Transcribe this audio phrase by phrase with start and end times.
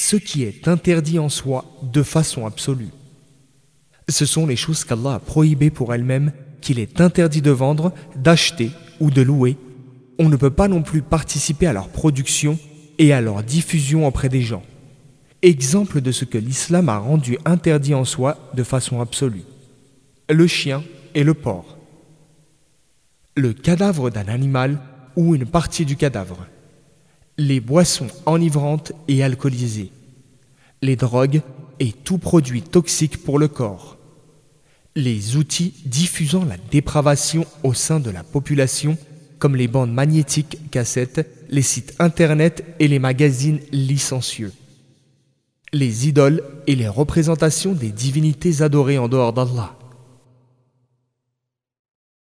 [0.00, 2.88] ce qui est interdit en soi de façon absolue.
[4.08, 8.70] Ce sont les choses qu'Allah a prohibées pour elle-même qu'il est interdit de vendre, d'acheter
[8.98, 9.56] ou de louer.
[10.18, 12.58] On ne peut pas non plus participer à leur production
[12.98, 14.62] et à leur diffusion auprès des gens.
[15.42, 19.44] Exemple de ce que l'islam a rendu interdit en soi de façon absolue.
[20.28, 20.82] Le chien
[21.14, 21.78] et le porc.
[23.36, 24.80] Le cadavre d'un animal
[25.16, 26.46] ou une partie du cadavre.
[27.40, 29.90] Les boissons enivrantes et alcoolisées.
[30.82, 31.40] Les drogues
[31.78, 33.96] et tout produit toxique pour le corps
[34.96, 38.98] les outils diffusant la dépravation au sein de la population,
[39.38, 44.52] comme les bandes magnétiques cassettes, les sites internet et les magazines licencieux.
[45.72, 49.76] Les idoles et les représentations des divinités adorées en dehors d'Allah.